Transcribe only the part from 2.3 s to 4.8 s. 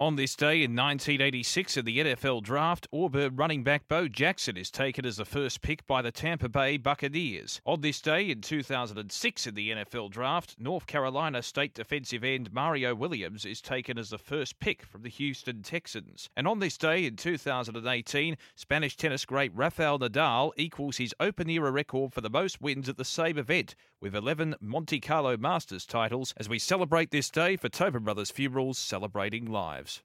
draft, Auburn running back Bo Jackson is